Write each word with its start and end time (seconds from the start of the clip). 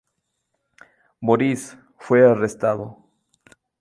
Maurice 1.19 1.77
fue 1.99 2.23
arrestado. 2.27 3.05